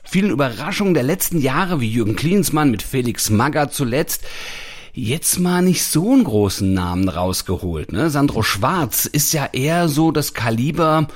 vielen 0.04 0.32
Überraschungen 0.32 0.94
der 0.94 1.04
letzten 1.04 1.40
Jahre, 1.40 1.82
wie 1.82 1.90
Jürgen 1.90 2.16
Klinsmann 2.16 2.72
mit 2.72 2.82
Felix 2.82 3.30
Magger 3.30 3.70
zuletzt, 3.70 4.24
jetzt 4.94 5.40
mal 5.40 5.62
nicht 5.62 5.84
so 5.84 6.14
einen 6.14 6.24
großen 6.24 6.74
Namen 6.74 7.10
rausgeholt. 7.10 7.92
Ne? 7.92 8.10
Sandro 8.10 8.42
Schwarz 8.42 9.06
ist 9.06 9.34
ja 9.34 9.50
eher 9.52 9.88
so 9.88 10.12
das 10.12 10.34
Kaliber, 10.34 11.08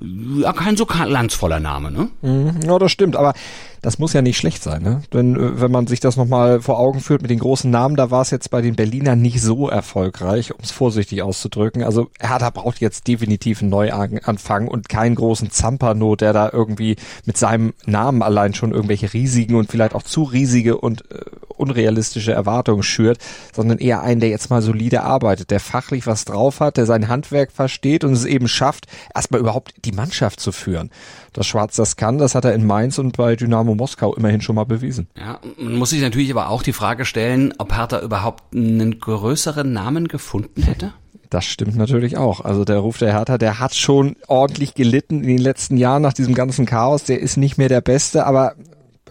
ja, 0.00 0.52
kein 0.52 0.76
so 0.76 0.86
glanzvoller 0.86 1.60
Name, 1.60 1.90
ne? 1.90 2.08
Mhm, 2.22 2.60
ja, 2.66 2.78
das 2.78 2.92
stimmt, 2.92 3.16
aber 3.16 3.34
das 3.82 3.98
muss 3.98 4.12
ja 4.12 4.22
nicht 4.22 4.38
schlecht 4.38 4.62
sein, 4.62 4.82
ne? 4.82 5.02
Wenn, 5.10 5.34
äh, 5.34 5.60
wenn 5.60 5.72
man 5.72 5.88
sich 5.88 5.98
das 5.98 6.16
nochmal 6.16 6.62
vor 6.62 6.78
Augen 6.78 7.00
führt 7.00 7.20
mit 7.20 7.30
den 7.30 7.40
großen 7.40 7.70
Namen, 7.70 7.96
da 7.96 8.10
war 8.12 8.22
es 8.22 8.30
jetzt 8.30 8.50
bei 8.50 8.62
den 8.62 8.76
Berlinern 8.76 9.20
nicht 9.20 9.42
so 9.42 9.68
erfolgreich, 9.68 10.52
um 10.52 10.60
es 10.62 10.70
vorsichtig 10.70 11.22
auszudrücken. 11.22 11.82
Also 11.82 12.08
Hertha 12.20 12.50
braucht 12.50 12.80
jetzt 12.80 13.08
definitiv 13.08 13.60
einen 13.60 13.70
Neuanfang 13.70 14.68
und 14.68 14.88
keinen 14.88 15.16
großen 15.16 15.50
Zampano, 15.50 16.14
der 16.14 16.32
da 16.32 16.48
irgendwie 16.52 16.96
mit 17.26 17.36
seinem 17.36 17.74
Namen 17.84 18.22
allein 18.22 18.54
schon 18.54 18.70
irgendwelche 18.70 19.12
riesigen 19.12 19.56
und 19.56 19.70
vielleicht 19.70 19.96
auch 19.96 20.04
zu 20.04 20.22
riesige 20.22 20.78
und 20.78 21.10
äh, 21.10 21.18
unrealistische 21.56 22.32
Erwartungen 22.32 22.82
schürt, 22.82 23.18
sondern 23.52 23.78
eher 23.78 24.02
einen, 24.02 24.20
der 24.20 24.30
jetzt 24.30 24.50
mal 24.50 24.62
solide 24.62 25.02
arbeitet, 25.02 25.50
der 25.50 25.60
fachlich 25.60 26.06
was 26.06 26.24
drauf 26.24 26.60
hat, 26.60 26.76
der 26.76 26.86
sein 26.86 27.08
Handwerk 27.08 27.52
versteht 27.52 28.04
und 28.04 28.12
es 28.12 28.24
eben 28.24 28.48
schafft, 28.48 28.86
erstmal 29.14 29.40
überhaupt 29.40 29.74
die 29.84 29.92
Mannschaft 29.92 30.40
zu 30.40 30.52
führen. 30.52 30.90
Dass 31.32 31.46
Schwarz 31.46 31.76
das 31.76 31.96
kann, 31.96 32.18
das 32.18 32.34
hat 32.34 32.44
er 32.44 32.54
in 32.54 32.66
Mainz 32.66 32.98
und 32.98 33.16
bei 33.16 33.36
Dynamo 33.36 33.74
Moskau 33.74 34.14
immerhin 34.14 34.42
schon 34.42 34.54
mal 34.54 34.64
bewiesen. 34.64 35.08
Ja, 35.16 35.38
man 35.56 35.76
muss 35.76 35.90
sich 35.90 36.02
natürlich 36.02 36.30
aber 36.30 36.50
auch 36.50 36.62
die 36.62 36.74
Frage 36.74 37.04
stellen, 37.06 37.54
ob 37.58 37.74
Hertha 37.74 38.00
überhaupt 38.00 38.54
einen 38.54 39.00
größeren 39.00 39.72
Namen 39.72 40.08
gefunden 40.08 40.62
hätte. 40.62 40.92
Das 41.30 41.46
stimmt 41.46 41.76
natürlich 41.76 42.18
auch. 42.18 42.42
Also 42.42 42.66
der 42.66 42.78
Ruf 42.78 42.98
der 42.98 43.14
Hertha, 43.14 43.38
der 43.38 43.58
hat 43.58 43.74
schon 43.74 44.16
ordentlich 44.28 44.74
gelitten 44.74 45.22
in 45.22 45.28
den 45.28 45.38
letzten 45.38 45.78
Jahren 45.78 46.02
nach 46.02 46.12
diesem 46.12 46.34
ganzen 46.34 46.66
Chaos. 46.66 47.04
Der 47.04 47.20
ist 47.20 47.38
nicht 47.38 47.56
mehr 47.56 47.70
der 47.70 47.80
Beste, 47.80 48.26
aber 48.26 48.54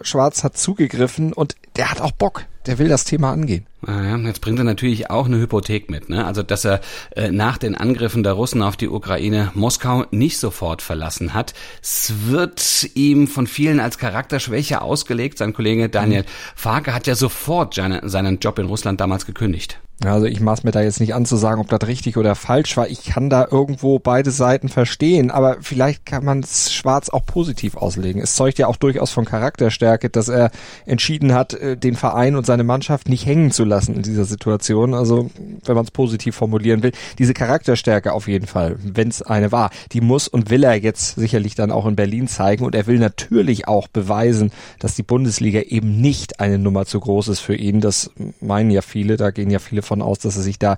Schwarz 0.01 0.43
hat 0.43 0.55
zugegriffen 0.55 1.33
und 1.33 1.55
der 1.77 1.89
hat 1.89 1.99
auch 1.99 2.11
Bock. 2.11 2.45
Der 2.67 2.77
will 2.77 2.89
das 2.89 3.05
Thema 3.05 3.31
angehen. 3.31 3.65
Naja, 3.85 4.15
jetzt 4.17 4.41
bringt 4.41 4.59
er 4.59 4.63
natürlich 4.63 5.09
auch 5.09 5.25
eine 5.25 5.39
Hypothek 5.39 5.89
mit, 5.89 6.07
ne? 6.07 6.25
Also 6.25 6.43
dass 6.43 6.65
er 6.65 6.81
äh, 7.15 7.31
nach 7.31 7.57
den 7.57 7.73
Angriffen 7.75 8.21
der 8.21 8.33
Russen 8.33 8.61
auf 8.61 8.77
die 8.77 8.88
Ukraine 8.88 9.51
Moskau 9.55 10.05
nicht 10.11 10.38
sofort 10.38 10.83
verlassen 10.83 11.33
hat. 11.33 11.55
Es 11.81 12.13
wird 12.27 12.89
ihm 12.93 13.27
von 13.27 13.47
vielen 13.47 13.79
als 13.79 13.97
Charakterschwäche 13.97 14.81
ausgelegt. 14.81 15.39
Sein 15.39 15.53
Kollege 15.53 15.89
Daniel. 15.89 16.25
Farke 16.55 16.93
hat 16.93 17.07
ja 17.07 17.15
sofort 17.15 17.73
seine, 17.73 18.07
seinen 18.07 18.38
Job 18.39 18.59
in 18.59 18.67
Russland 18.67 19.01
damals 19.01 19.25
gekündigt. 19.25 19.79
Also 20.03 20.25
ich 20.25 20.39
maß 20.39 20.63
mir 20.63 20.71
da 20.71 20.81
jetzt 20.81 21.00
nicht 21.00 21.13
an 21.13 21.25
zu 21.25 21.35
sagen, 21.35 21.61
ob 21.61 21.69
das 21.69 21.88
richtig 21.88 22.17
oder 22.17 22.33
falsch 22.33 22.75
war. 22.75 22.88
Ich 22.88 23.05
kann 23.05 23.29
da 23.29 23.47
irgendwo 23.50 24.00
beide 24.00 24.31
Seiten 24.31 24.67
verstehen, 24.67 25.29
aber 25.29 25.57
vielleicht 25.61 26.07
kann 26.07 26.25
man 26.25 26.39
es 26.39 26.73
schwarz 26.73 27.09
auch 27.09 27.23
positiv 27.23 27.77
auslegen. 27.77 28.19
Es 28.19 28.35
zeugt 28.35 28.57
ja 28.57 28.65
auch 28.65 28.77
durchaus 28.77 29.11
von 29.11 29.25
Charakterstärke, 29.25 30.09
dass 30.09 30.27
er 30.27 30.50
entschieden 30.88 31.33
hat, 31.35 31.53
äh, 31.53 31.77
den 31.77 31.95
Verein 31.95 32.35
und 32.35 32.47
seine 32.47 32.63
Mannschaft 32.63 33.09
nicht 33.09 33.27
hängen 33.27 33.51
zu 33.51 33.63
lassen 33.63 33.70
in 33.71 34.01
dieser 34.01 34.25
Situation. 34.25 34.93
Also 34.93 35.29
wenn 35.65 35.75
man 35.75 35.85
es 35.85 35.91
positiv 35.91 36.35
formulieren 36.35 36.83
will, 36.83 36.91
diese 37.17 37.33
Charakterstärke 37.33 38.13
auf 38.13 38.27
jeden 38.27 38.47
Fall, 38.47 38.77
wenn 38.81 39.09
es 39.09 39.21
eine 39.21 39.51
war, 39.51 39.69
die 39.91 40.01
muss 40.01 40.27
und 40.27 40.49
will 40.49 40.63
er 40.63 40.75
jetzt 40.75 41.15
sicherlich 41.15 41.55
dann 41.55 41.71
auch 41.71 41.85
in 41.85 41.95
Berlin 41.95 42.27
zeigen 42.27 42.65
und 42.65 42.75
er 42.75 42.87
will 42.87 42.99
natürlich 42.99 43.67
auch 43.67 43.87
beweisen, 43.87 44.51
dass 44.79 44.95
die 44.95 45.03
Bundesliga 45.03 45.61
eben 45.61 45.99
nicht 46.01 46.39
eine 46.39 46.57
Nummer 46.57 46.85
zu 46.85 46.99
groß 46.99 47.29
ist 47.29 47.39
für 47.39 47.55
ihn. 47.55 47.81
Das 47.81 48.11
meinen 48.39 48.71
ja 48.71 48.81
viele, 48.81 49.17
da 49.17 49.31
gehen 49.31 49.49
ja 49.49 49.59
viele 49.59 49.81
davon 49.81 50.01
aus, 50.01 50.19
dass 50.19 50.37
er 50.37 50.43
sich 50.43 50.59
da 50.59 50.77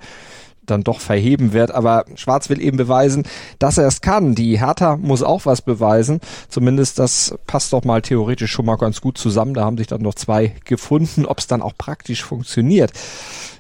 dann 0.65 0.84
doch 0.84 1.00
verheben 1.00 1.53
wird. 1.53 1.72
Aber 1.72 2.05
Schwarz 2.15 2.50
will 2.50 2.62
eben 2.62 2.77
beweisen, 2.77 3.24
dass 3.60 3.77
er 3.77 3.88
es 3.88 4.01
kann. 4.01 4.36
Die 4.36 4.60
Hertha 4.60 4.98
muss 4.98 5.24
auch 5.24 5.46
was 5.46 5.62
beweisen. 5.62 6.20
Zumindest 6.50 7.00
das 7.00 7.36
passt 7.48 7.74
doch 7.74 7.84
mal 7.84 8.01
theoretisch 8.01 8.51
schon 8.51 8.65
mal 8.65 8.77
ganz 8.77 9.01
gut 9.01 9.17
zusammen. 9.17 9.53
Da 9.53 9.65
haben 9.65 9.77
sich 9.77 9.88
dann 9.88 10.01
noch 10.01 10.15
zwei 10.15 10.55
gefunden. 10.65 11.25
Ob 11.25 11.39
es 11.39 11.48
dann 11.48 11.62
auch 11.62 11.74
praktisch 11.77 12.24
funktioniert. 12.24 12.91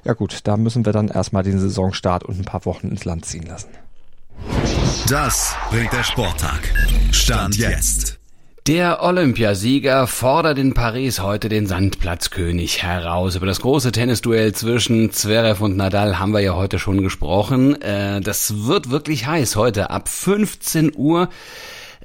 Ja 0.03 0.13
gut, 0.13 0.39
da 0.43 0.57
müssen 0.57 0.85
wir 0.85 0.93
dann 0.93 1.07
erstmal 1.07 1.43
den 1.43 1.59
Saisonstart 1.59 2.23
und 2.23 2.39
ein 2.39 2.45
paar 2.45 2.65
Wochen 2.65 2.89
ins 2.89 3.05
Land 3.05 3.25
ziehen 3.25 3.45
lassen. 3.45 3.69
Das 5.09 5.55
bringt 5.69 5.93
der 5.93 6.03
Sporttag. 6.03 6.61
Stand 7.11 7.57
jetzt. 7.57 8.22
Der 8.67 9.03
Olympiasieger 9.03 10.07
fordert 10.07 10.57
in 10.57 10.73
Paris 10.73 11.19
heute 11.19 11.49
den 11.49 11.67
Sandplatzkönig 11.67 12.81
heraus. 12.81 13.35
Über 13.35 13.45
das 13.45 13.59
große 13.59 13.91
Tennisduell 13.91 14.53
zwischen 14.53 15.11
Zverev 15.11 15.61
und 15.61 15.75
Nadal 15.75 16.17
haben 16.17 16.31
wir 16.31 16.39
ja 16.39 16.55
heute 16.55 16.79
schon 16.79 17.01
gesprochen. 17.01 17.81
Äh, 17.81 18.21
das 18.21 18.65
wird 18.65 18.89
wirklich 18.89 19.27
heiß 19.27 19.57
heute 19.57 19.89
ab 19.89 20.07
15 20.07 20.93
Uhr 20.95 21.27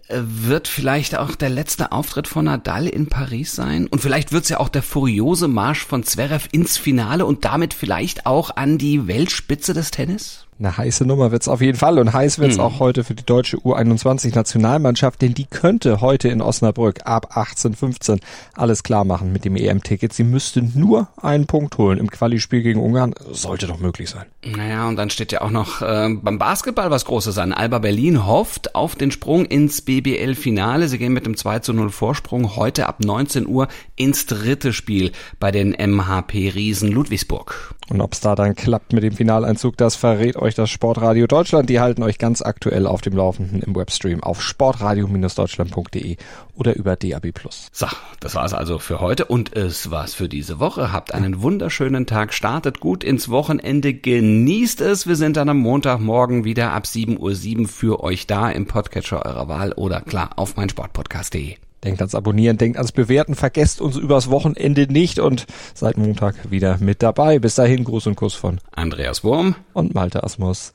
äh, 0.08 0.18
wird 0.18 0.66
vielleicht 0.66 1.16
auch 1.16 1.36
der 1.36 1.50
letzte 1.50 1.92
Auftritt 1.92 2.26
von 2.26 2.46
Nadal 2.46 2.88
in 2.88 3.06
Paris 3.06 3.54
sein 3.54 3.86
und 3.86 4.00
vielleicht 4.00 4.32
wird's 4.32 4.48
ja 4.48 4.58
auch 4.58 4.68
der 4.68 4.82
furiose 4.82 5.46
Marsch 5.46 5.86
von 5.86 6.02
Zverev 6.02 6.48
ins 6.50 6.76
Finale 6.76 7.24
und 7.24 7.44
damit 7.44 7.72
vielleicht 7.72 8.26
auch 8.26 8.56
an 8.56 8.78
die 8.78 9.06
Weltspitze 9.06 9.74
des 9.74 9.92
Tennis? 9.92 10.47
Eine 10.60 10.76
heiße 10.76 11.04
Nummer 11.06 11.30
wird's 11.30 11.46
auf 11.46 11.60
jeden 11.60 11.78
Fall 11.78 11.98
und 12.00 12.12
heiß 12.12 12.40
wird's 12.40 12.56
Mhm. 12.56 12.62
auch 12.62 12.80
heute 12.80 13.04
für 13.04 13.14
die 13.14 13.24
deutsche 13.24 13.58
U21-Nationalmannschaft, 13.58 15.22
denn 15.22 15.32
die 15.34 15.44
könnte 15.44 16.00
heute 16.00 16.28
in 16.28 16.42
Osnabrück 16.42 17.00
ab 17.06 17.36
18.15 17.36 18.20
alles 18.54 18.82
klar 18.82 19.04
machen 19.04 19.32
mit 19.32 19.44
dem 19.44 19.54
EM-Ticket. 19.54 20.12
Sie 20.12 20.24
müsste 20.24 20.62
nur 20.62 21.08
einen 21.20 21.46
Punkt 21.46 21.78
holen 21.78 21.98
im 21.98 22.10
Quali-Spiel 22.10 22.62
gegen 22.62 22.80
Ungarn. 22.80 23.14
Sollte 23.30 23.68
doch 23.68 23.78
möglich 23.78 24.10
sein. 24.10 24.24
Naja, 24.44 24.88
und 24.88 24.96
dann 24.96 25.10
steht 25.10 25.30
ja 25.30 25.42
auch 25.42 25.50
noch 25.50 25.80
äh, 25.80 26.08
beim 26.20 26.38
Basketball 26.38 26.90
was 26.90 27.04
Großes 27.04 27.38
an. 27.38 27.52
Alba 27.52 27.78
Berlin 27.78 28.26
hofft 28.26 28.74
auf 28.74 28.96
den 28.96 29.10
Sprung 29.12 29.44
ins 29.44 29.82
BBL-Finale. 29.82 30.88
Sie 30.88 30.98
gehen 30.98 31.12
mit 31.12 31.26
dem 31.26 31.36
2 31.36 31.60
zu 31.60 31.72
0 31.72 31.90
Vorsprung 31.90 32.56
heute 32.56 32.88
ab 32.88 32.96
19 33.04 33.46
Uhr 33.46 33.68
ins 33.98 34.26
dritte 34.26 34.72
Spiel 34.72 35.12
bei 35.40 35.50
den 35.50 35.72
MHP 35.72 36.54
Riesen 36.54 36.90
Ludwigsburg. 36.90 37.74
Und 37.88 38.00
ob's 38.00 38.20
da 38.20 38.34
dann 38.34 38.54
klappt 38.54 38.92
mit 38.92 39.02
dem 39.02 39.12
Finaleinzug, 39.14 39.76
das 39.76 39.96
verrät 39.96 40.36
euch 40.36 40.54
das 40.54 40.70
Sportradio 40.70 41.26
Deutschland. 41.26 41.70
Die 41.70 41.80
halten 41.80 42.02
euch 42.02 42.18
ganz 42.18 42.42
aktuell 42.42 42.86
auf 42.86 43.00
dem 43.00 43.14
Laufenden 43.14 43.62
im 43.62 43.74
Webstream 43.74 44.22
auf 44.22 44.42
sportradio-deutschland.de 44.42 46.16
oder 46.54 46.76
über 46.76 46.96
DAB+. 46.96 47.32
So, 47.72 47.86
das 48.20 48.34
war's 48.34 48.52
also 48.52 48.78
für 48.78 49.00
heute 49.00 49.24
und 49.24 49.56
es 49.56 49.90
war's 49.90 50.14
für 50.14 50.28
diese 50.28 50.60
Woche. 50.60 50.92
Habt 50.92 51.14
einen 51.14 51.40
wunderschönen 51.40 52.06
Tag, 52.06 52.34
startet 52.34 52.80
gut 52.80 53.04
ins 53.04 53.30
Wochenende, 53.30 53.94
genießt 53.94 54.80
es. 54.82 55.06
Wir 55.06 55.16
sind 55.16 55.36
dann 55.36 55.48
am 55.48 55.58
Montagmorgen 55.58 56.44
wieder 56.44 56.72
ab 56.72 56.84
7.07 56.84 57.58
Uhr 57.60 57.68
für 57.68 58.02
euch 58.02 58.26
da 58.26 58.50
im 58.50 58.66
Podcatcher 58.66 59.24
eurer 59.24 59.48
Wahl 59.48 59.72
oder 59.72 60.00
klar 60.02 60.30
auf 60.36 60.56
meinsportpodcast.de. 60.56 61.56
Denkt 61.84 62.00
ans 62.00 62.14
Abonnieren, 62.14 62.58
denkt 62.58 62.76
ans 62.76 62.92
Bewerten, 62.92 63.34
vergesst 63.34 63.80
uns 63.80 63.96
übers 63.96 64.30
Wochenende 64.30 64.86
nicht 64.92 65.18
und 65.18 65.46
seid 65.74 65.96
Montag 65.96 66.50
wieder 66.50 66.78
mit 66.80 67.02
dabei. 67.02 67.38
Bis 67.38 67.54
dahin, 67.54 67.84
Gruß 67.84 68.08
und 68.08 68.16
Kuss 68.16 68.34
von 68.34 68.60
Andreas 68.72 69.22
Wurm. 69.22 69.54
und 69.74 69.94
Malte 69.94 70.24
Asmus. 70.24 70.74